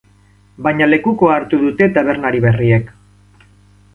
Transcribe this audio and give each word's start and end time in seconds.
Baina 0.67 0.87
lekukoa 0.93 1.35
hartu 1.35 1.59
dute 1.65 1.89
tabernari 1.97 2.43
berriek. 2.49 2.89